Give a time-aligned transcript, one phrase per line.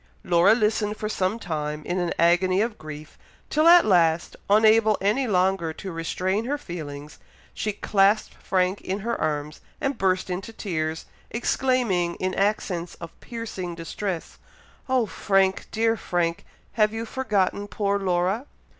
[0.23, 3.19] Laura listened for some time in an agony of grief,
[3.51, 7.19] till at last, unable any longer to restrain her feelings,
[7.53, 13.75] she clasped Frank in her arms and burst into tears, exclaiming, in accents of piercing
[13.75, 14.39] distress,
[14.89, 15.67] "Oh Frank!
[15.71, 16.45] dear Frank!
[16.71, 18.47] have you forgotten poor Laura?"